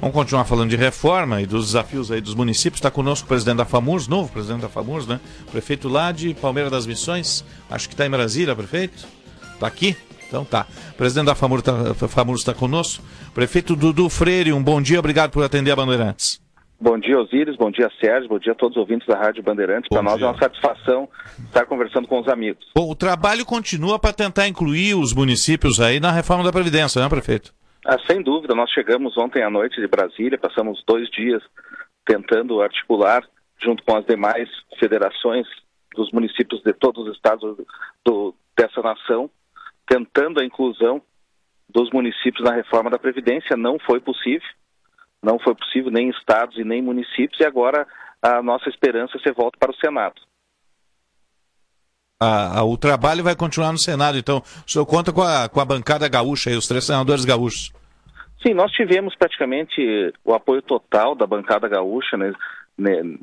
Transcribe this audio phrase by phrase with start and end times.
[0.00, 2.78] Vamos continuar falando de reforma e dos desafios aí dos municípios.
[2.78, 5.20] Está conosco o presidente da FAMURS, novo presidente da FAMURS, né?
[5.52, 7.44] Prefeito lá de Palmeiras das Missões.
[7.70, 9.06] Acho que está em Brasília, prefeito.
[9.52, 9.94] Está aqui?
[10.26, 10.66] Então tá.
[10.96, 13.04] Presidente da FAMURS está tá conosco.
[13.34, 16.40] Prefeito Dudu Freire, um bom dia, obrigado por atender a Bandeirantes.
[16.80, 17.56] Bom dia, Osíris.
[17.56, 18.26] Bom dia, Sérgio.
[18.26, 19.90] Bom dia a todos os ouvintes da Rádio Bandeirantes.
[19.90, 21.10] Para nós é uma satisfação
[21.44, 22.64] estar conversando com os amigos.
[22.74, 27.06] Bom, o trabalho continua para tentar incluir os municípios aí na reforma da Previdência, né,
[27.06, 27.52] prefeito?
[27.86, 28.54] Ah, sem dúvida.
[28.54, 31.42] Nós chegamos ontem à noite de Brasília, passamos dois dias
[32.04, 33.22] tentando articular,
[33.62, 35.46] junto com as demais federações
[35.94, 37.56] dos municípios de todos os estados
[38.04, 39.30] do, dessa nação,
[39.86, 41.02] tentando a inclusão
[41.68, 43.56] dos municípios na reforma da Previdência.
[43.56, 44.48] Não foi possível
[45.22, 47.86] não foi possível nem estados e nem municípios, e agora
[48.22, 50.20] a nossa esperança é ser volta para o Senado.
[52.22, 55.64] Ah, o trabalho vai continuar no Senado, então o senhor conta com a, com a
[55.64, 57.72] bancada gaúcha e os três senadores gaúchos.
[58.46, 62.32] Sim, nós tivemos praticamente o apoio total da bancada gaúcha né,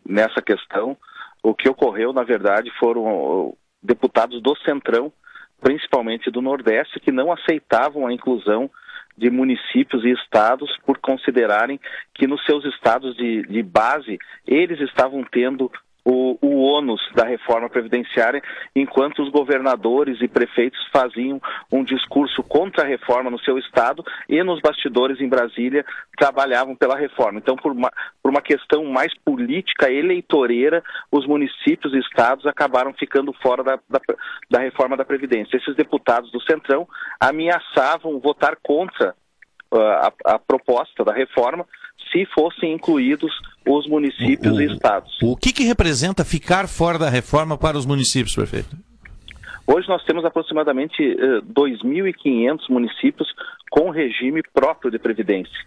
[0.03, 0.97] nessa questão.
[1.43, 5.13] O que ocorreu, na verdade, foram deputados do Centrão,
[5.61, 8.67] principalmente do Nordeste, que não aceitavam a inclusão
[9.15, 11.79] de municípios e estados por considerarem
[12.15, 15.71] que nos seus estados de, de base eles estavam tendo
[16.09, 18.41] o, o ônus da reforma previdenciária,
[18.73, 24.41] enquanto os governadores e prefeitos faziam um discurso contra a reforma no seu estado e
[24.41, 25.85] nos bastidores em Brasília
[26.17, 27.39] trabalhavam pela reforma.
[27.39, 27.91] Então, por uma,
[28.23, 33.99] por uma questão mais política, eleitoreira, os municípios e estados acabaram ficando fora da, da,
[34.49, 35.57] da reforma da Previdência.
[35.57, 36.87] Esses deputados do Centrão
[37.19, 39.13] ameaçavam votar contra
[39.73, 41.65] uh, a, a proposta da reforma
[42.11, 43.31] se fossem incluídos
[43.67, 45.17] os municípios o, e estados.
[45.21, 48.75] O que, que representa ficar fora da reforma para os municípios, prefeito?
[49.65, 53.27] Hoje nós temos aproximadamente eh, 2.500 municípios
[53.69, 55.59] com regime próprio de previdência.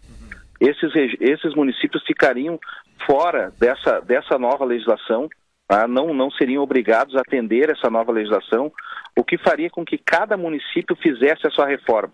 [0.58, 2.58] Esses, esses municípios ficariam
[3.06, 5.28] fora dessa, dessa nova legislação,
[5.68, 5.86] tá?
[5.86, 8.72] não, não seriam obrigados a atender essa nova legislação,
[9.18, 12.12] o que faria com que cada município fizesse a sua reforma.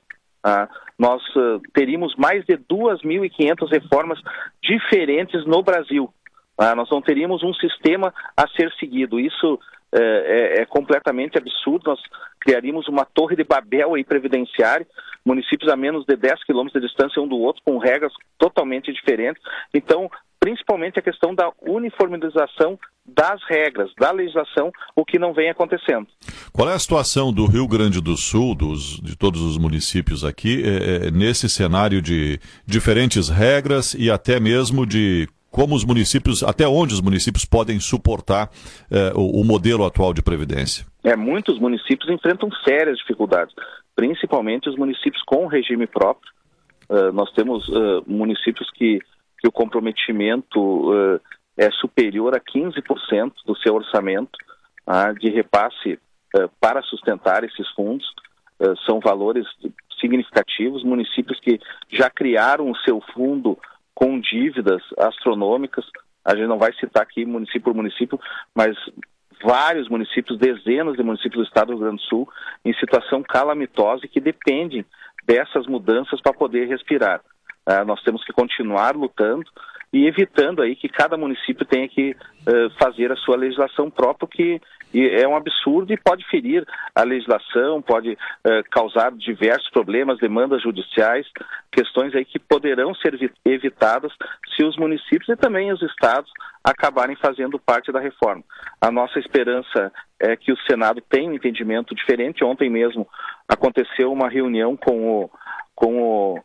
[0.49, 4.21] Ah, nós uh, teríamos mais de 2.500 reformas
[4.63, 6.09] diferentes no Brasil.
[6.57, 9.19] Ah, nós não teríamos um sistema a ser seguido.
[9.19, 9.59] Isso
[9.93, 11.91] é, é, é, completamente absurdo.
[11.91, 12.01] Nós
[12.39, 14.87] criaríamos uma torre de Babel aí previdenciária,
[15.25, 19.43] municípios a menos de 10 quilômetros de distância um do outro, com regras totalmente diferentes.
[19.75, 20.09] Então,
[20.41, 26.07] principalmente a questão da uniformização das regras, da legislação, o que não vem acontecendo.
[26.53, 30.63] Qual é a situação do Rio Grande do Sul, dos, de todos os municípios aqui,
[30.65, 36.69] é, é, nesse cenário de diferentes regras e até mesmo de como os municípios, até
[36.69, 38.51] onde os municípios podem suportar
[38.91, 40.85] é, o, o, modelo atual de previdência?
[41.03, 43.55] É, muitos municípios enfrentam sérias dificuldades,
[43.95, 46.31] principalmente os municípios com regime próprio.
[46.89, 49.01] Uh, nós temos uh, municípios que
[49.47, 51.21] o comprometimento uh,
[51.57, 54.37] é superior a 15% do seu orçamento
[54.87, 55.99] uh, de repasse
[56.35, 58.07] uh, para sustentar esses fundos.
[58.87, 59.47] são valores
[60.01, 60.83] significativos.
[60.83, 63.59] Municípios que já criaram o seu fundo
[63.95, 65.85] com dívidas astronômicas.
[66.25, 68.19] A gente não vai citar aqui município por município,
[68.55, 68.77] mas
[69.43, 72.29] vários municípios, dezenas de municípios do estado do Rio Grande do Sul,
[72.65, 74.85] em situação calamitosa e que dependem
[75.25, 77.21] dessas mudanças para poder respirar.
[77.67, 79.51] Uh, nós temos que continuar lutando
[79.93, 84.61] e evitando aí que cada município tenha que uh, fazer a sua legislação própria, que
[84.95, 91.27] é um absurdo e pode ferir a legislação, pode uh, causar diversos problemas, demandas judiciais,
[91.71, 94.13] questões aí que poderão ser evitadas
[94.55, 96.31] se os municípios e também os estados
[96.65, 98.43] acabarem fazendo parte da reforma.
[98.81, 102.45] A nossa esperança é que o Senado tenha um entendimento diferente.
[102.45, 103.07] Ontem mesmo
[103.49, 105.31] aconteceu uma reunião com o,
[105.75, 106.43] com o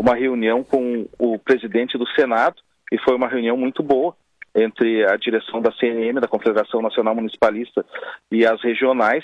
[0.00, 2.56] uma reunião com o presidente do Senado
[2.90, 4.16] e foi uma reunião muito boa
[4.54, 7.84] entre a direção da CNM, da Confederação Nacional Municipalista,
[8.32, 9.22] e as regionais,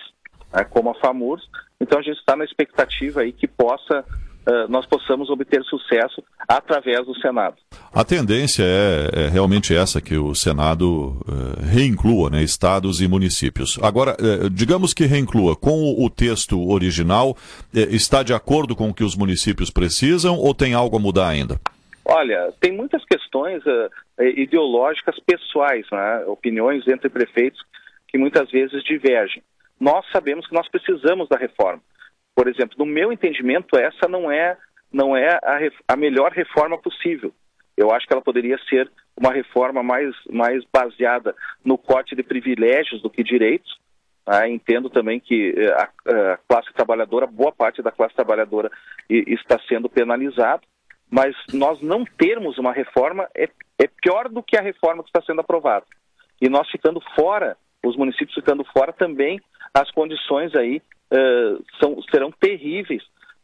[0.53, 1.49] né, como a FAMURS.
[1.81, 4.05] Então a gente está na expectativa aí que possa
[4.47, 7.57] uh, nós possamos obter sucesso através do Senado.
[7.93, 13.79] A tendência é, é realmente essa, que o Senado uh, reinclua né, estados e municípios.
[13.83, 17.37] Agora, uh, digamos que reinclua, com o, o texto original,
[17.73, 21.61] está de acordo com o que os municípios precisam ou tem algo a mudar ainda?
[22.05, 23.63] Olha, tem muitas questões
[24.37, 27.61] ideológicas pessoais, né, opiniões entre prefeitos
[28.07, 29.43] que muitas vezes divergem.
[29.81, 31.83] Nós sabemos que nós precisamos da reforma.
[32.37, 34.59] Por exemplo, no meu entendimento, essa não é,
[34.93, 37.33] não é a, a melhor reforma possível.
[37.75, 41.35] Eu acho que ela poderia ser uma reforma mais, mais baseada
[41.65, 43.79] no corte de privilégios do que direitos.
[44.27, 48.71] Ah, entendo também que eh, a, a, classe trabalhadora, boa parte da classe trabalhadora
[49.09, 50.63] está sendo penalizada.
[51.09, 53.49] mas nós não termos uma reforma é,
[53.79, 55.87] é pior do que a reforma que está sendo aprovada.
[56.43, 59.41] E nós ficando fora, os municípios ficando fora também,
[59.73, 63.03] as condições aí uh, são, serão terríveis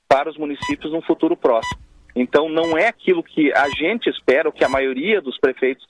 [0.09, 1.81] para os municípios no futuro próximo.
[2.14, 5.87] Então, não é aquilo que a gente espera, o que a maioria dos prefeitos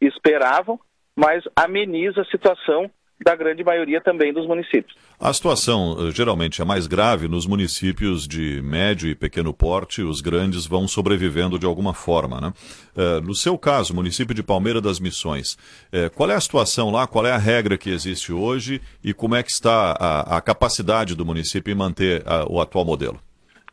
[0.00, 0.78] esperavam,
[1.14, 2.90] mas ameniza a situação
[3.20, 4.94] da grande maioria também dos municípios.
[5.20, 10.20] A situação eh, geralmente é mais grave nos municípios de médio e pequeno porte, os
[10.20, 12.40] grandes vão sobrevivendo de alguma forma.
[12.40, 12.52] Né?
[12.96, 15.54] Uh, no seu caso, município de Palmeira das Missões,
[15.92, 19.36] uh, qual é a situação lá, qual é a regra que existe hoje e como
[19.36, 23.20] é que está a, a capacidade do município em manter o atual modelo?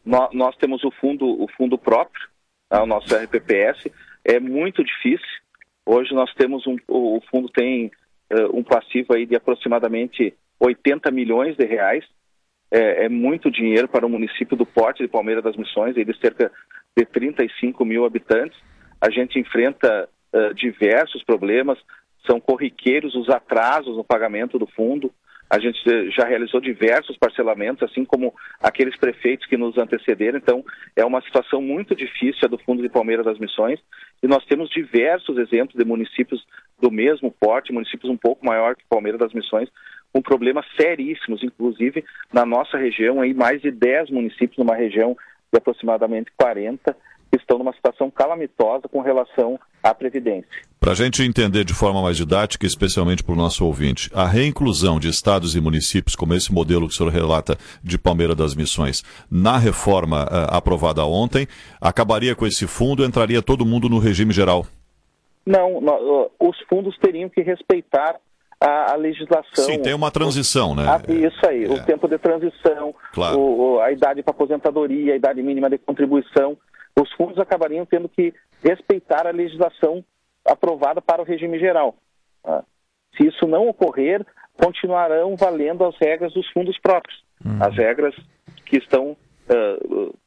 [0.06, 2.28] Nós, nós, temos o fundo, o fundo próprio,
[2.70, 2.84] tá?
[2.84, 3.90] o nosso RPPS,
[4.24, 5.28] é muito difícil.
[5.86, 7.92] Hoje nós temos um, o fundo tem
[8.32, 12.06] uh, um passivo aí de aproximadamente 80 milhões de reais.
[12.74, 16.50] É, é, muito dinheiro para o município do Porte de Palmeira das Missões, ele cerca
[16.98, 18.58] de 35 mil habitantes.
[19.02, 21.78] A gente enfrenta uh, diversos problemas,
[22.26, 25.12] são corriqueiros os atrasos no pagamento do fundo.
[25.52, 25.78] A gente
[26.12, 28.34] já realizou diversos parcelamentos, assim como
[28.64, 30.38] aqueles prefeitos que nos antecederam.
[30.38, 30.64] Então,
[30.96, 33.78] é uma situação muito difícil a do Fundo de Palmeira das Missões.
[34.24, 36.42] E nós temos diversos exemplos de municípios
[36.80, 39.68] do mesmo porte, municípios um pouco maior que Palmeira das Missões,
[40.14, 45.18] com problemas seríssimos, inclusive na nossa região, aí mais de 10 municípios numa região
[45.52, 46.96] de aproximadamente 40
[47.36, 50.50] estão numa situação calamitosa com relação à Previdência.
[50.80, 55.00] Para a gente entender de forma mais didática, especialmente para o nosso ouvinte, a reinclusão
[55.00, 59.04] de estados e municípios, como esse modelo que o senhor relata de Palmeira das Missões,
[59.30, 61.48] na reforma uh, aprovada ontem,
[61.80, 64.66] acabaria com esse fundo, entraria todo mundo no regime geral?
[65.46, 68.16] Não, não os fundos teriam que respeitar
[68.60, 69.66] a, a, legislação.
[69.66, 70.86] Sim, tem uma transição, né?
[70.88, 71.70] A, isso aí, é.
[71.70, 73.40] o tempo de transição, claro.
[73.40, 76.58] o, a idade para aposentadoria, a idade mínima de contribuição
[77.00, 78.34] os fundos acabariam tendo que
[78.64, 80.04] respeitar a legislação
[80.46, 81.96] aprovada para o regime geral.
[82.44, 82.64] Tá?
[83.16, 84.26] Se isso não ocorrer,
[84.58, 87.64] continuarão valendo as regras dos fundos próprios, uhum.
[87.64, 88.16] as regras
[88.66, 89.12] que estão
[89.50, 90.20] uh,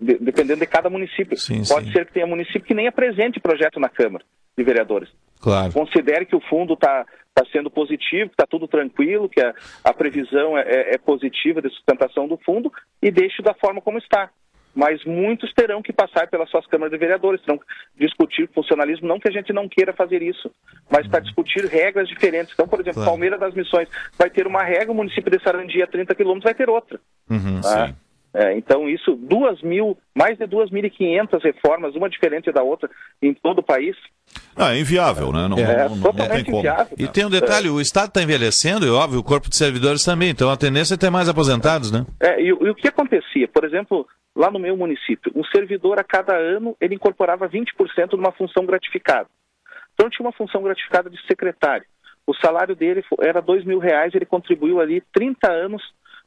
[0.00, 1.36] de, dependendo de cada município.
[1.36, 1.92] Sim, Pode sim.
[1.92, 4.24] ser que tenha município que nem apresente projeto na Câmara
[4.56, 5.10] de Vereadores.
[5.40, 5.72] Claro.
[5.72, 9.92] Considere que o fundo está tá sendo positivo, que está tudo tranquilo, que a, a
[9.92, 12.70] previsão é, é, é, positiva de sustentação do fundo
[13.02, 14.30] e deixe da forma como está
[14.80, 17.66] mas muitos terão que passar pelas suas câmaras de vereadores, terão que
[17.98, 20.50] discutir funcionalismo, não que a gente não queira fazer isso,
[20.90, 22.54] mas para discutir regras diferentes.
[22.54, 23.10] Então, por exemplo, claro.
[23.10, 26.54] Palmeira das Missões vai ter uma regra, o município de Sarandia, a 30 quilômetros, vai
[26.54, 26.98] ter outra.
[27.28, 27.92] Uhum, tá?
[28.32, 32.88] é, então, isso, duas mil, mais de 2.500 reformas, uma diferente da outra,
[33.20, 33.94] em todo o país.
[34.56, 35.46] Ah, é inviável, né?
[35.46, 36.96] Não, é, não, não, totalmente inviável.
[36.98, 40.30] E tem um detalhe, o Estado está envelhecendo, e óbvio, o corpo de servidores também,
[40.30, 42.06] então a tendência é ter mais aposentados, né?
[42.18, 43.46] É, e, e o que acontecia?
[43.46, 48.16] Por exemplo, lá no meu município, um servidor a cada ano ele incorporava 20% de
[48.16, 49.28] uma função gratificada.
[49.94, 51.84] Então tinha uma função gratificada de secretário.
[52.26, 55.82] O salário dele era dois mil reais, ele contribuiu ali 30 anos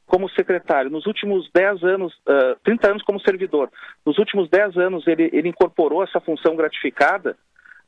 [0.06, 0.90] como secretário.
[0.90, 3.70] Nos últimos 10 anos, uh, 30 anos como servidor.
[4.04, 7.36] Nos últimos 10 anos ele, ele incorporou essa função gratificada,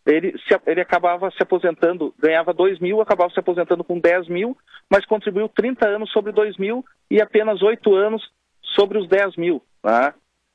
[0.06, 4.56] ele, se, ele acabava se aposentando, ganhava 2 mil, acabava se aposentando com 10 mil,
[4.88, 8.22] mas contribuiu 30 anos sobre 2 mil e apenas 8 anos
[8.62, 9.62] sobre os 10 mil.
[9.87, 10.12] Tá?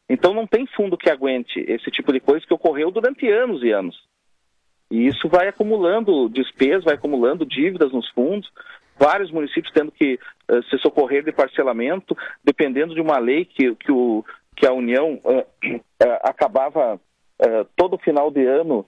[0.09, 3.71] Então não tem fundo que aguente esse tipo de coisa que ocorreu durante anos e
[3.71, 3.95] anos.
[4.91, 8.51] E isso vai acumulando despesas, vai acumulando dívidas nos fundos,
[8.99, 10.19] vários municípios tendo que
[10.49, 14.21] uh, se socorrer de parcelamento, dependendo de uma lei que, que, o,
[14.53, 16.99] que a União uh, uh, acabava
[17.75, 18.85] todo final de ano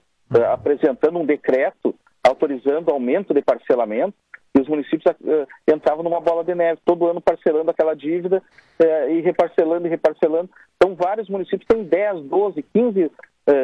[0.52, 4.16] apresentando um decreto autorizando aumento de parcelamento
[4.56, 8.42] e os municípios uh, entravam numa bola de neve, todo ano parcelando aquela dívida
[8.80, 10.48] uh, e reparcelando e reparcelando.
[10.76, 13.10] Então, vários municípios têm 10, 12, 15 uh,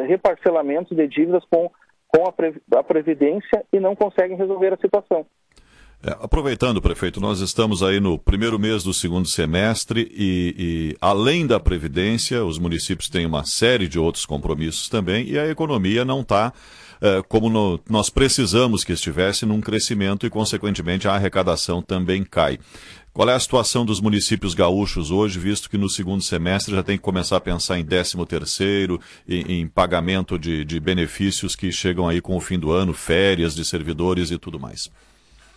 [0.07, 1.71] reparcelamentos de dívidas com,
[2.07, 5.25] com a, pre, a Previdência e não conseguem resolver a situação.
[6.03, 11.45] É, aproveitando, prefeito, nós estamos aí no primeiro mês do segundo semestre e, e, além
[11.45, 16.21] da Previdência, os municípios têm uma série de outros compromissos também e a economia não
[16.21, 16.51] está
[16.99, 22.57] é, como no, nós precisamos que estivesse num crescimento e, consequentemente, a arrecadação também cai.
[23.13, 26.97] Qual é a situação dos municípios gaúchos hoje, visto que no segundo semestre já tem
[26.97, 32.07] que começar a pensar em 13 terceiro, em, em pagamento de, de benefícios que chegam
[32.07, 34.89] aí com o fim do ano, férias de servidores e tudo mais?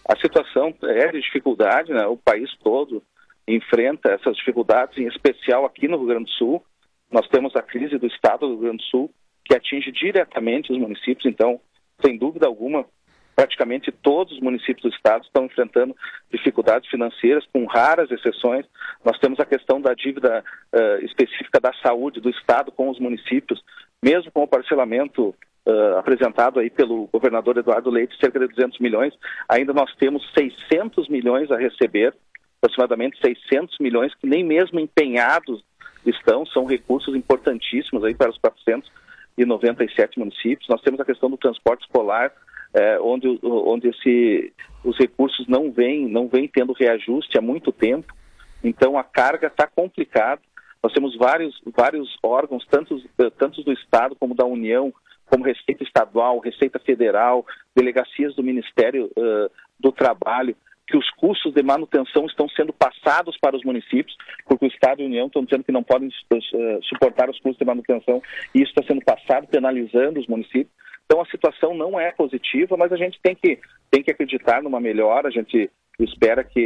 [0.06, 2.06] A situação é de dificuldade, né?
[2.06, 3.02] o país todo
[3.48, 6.64] enfrenta essas dificuldades, em especial aqui no Rio Grande do Sul.
[7.10, 9.10] Nós temos a crise do estado do Rio Grande do Sul,
[9.44, 11.60] que atinge diretamente os municípios, então,
[12.04, 12.86] sem dúvida alguma,
[13.34, 15.96] praticamente todos os municípios do estado estão enfrentando
[16.30, 18.66] dificuldades financeiras, com raras exceções.
[19.04, 23.62] Nós temos a questão da dívida uh, específica da saúde do estado com os municípios,
[24.02, 25.34] mesmo com o parcelamento
[25.66, 29.14] uh, apresentado aí pelo governador Eduardo Leite, cerca de 200 milhões,
[29.48, 32.14] ainda nós temos 600 milhões a receber,
[32.58, 35.62] aproximadamente 600 milhões que nem mesmo empenhados
[36.06, 40.68] estão, são recursos importantíssimos aí para os 497 municípios.
[40.68, 42.32] Nós temos a questão do transporte escolar,
[42.74, 44.52] é, onde, onde esse,
[44.84, 48.14] os recursos não vêm, não vêm tendo reajuste há muito tempo.
[48.62, 50.40] Então a carga está complicada.
[50.82, 53.00] Nós temos vários, vários órgãos, tanto,
[53.38, 54.92] tanto do Estado como da União,
[55.26, 61.62] como Receita Estadual, Receita Federal, delegacias do Ministério uh, do Trabalho, que os custos de
[61.62, 64.16] manutenção estão sendo passados para os municípios,
[64.46, 67.58] porque o Estado e a União estão dizendo que não podem uh, suportar os custos
[67.58, 68.22] de manutenção,
[68.54, 70.72] e isso está sendo passado, penalizando os municípios.
[71.06, 73.58] Então a situação não é positiva, mas a gente tem que,
[73.90, 76.60] tem que acreditar numa melhora, a gente espera que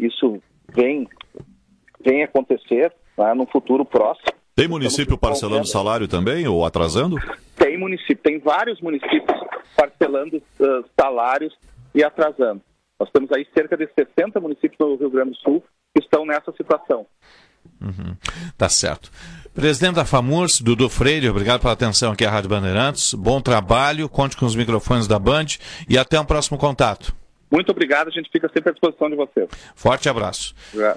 [0.00, 0.40] isso
[0.72, 1.06] venha,
[2.00, 4.39] venha acontecer tá, no futuro próximo.
[4.54, 7.16] Tem município parcelando salário também ou atrasando?
[7.56, 9.38] Tem município, tem vários municípios
[9.76, 11.54] parcelando uh, salários
[11.94, 12.60] e atrasando.
[12.98, 15.64] Nós temos aí cerca de 60 municípios no Rio Grande do Sul
[15.94, 17.06] que estão nessa situação.
[17.80, 18.14] Uhum.
[18.56, 19.10] Tá certo.
[19.54, 23.14] Presidente da FAMURS, Dudu Freire, obrigado pela atenção aqui à Rádio Bandeirantes.
[23.14, 25.46] Bom trabalho, conte com os microfones da Band
[25.88, 27.14] e até um próximo contato.
[27.50, 29.48] Muito obrigado, a gente fica sempre à disposição de vocês.
[29.74, 30.54] Forte abraço.
[30.72, 30.96] Obrigado.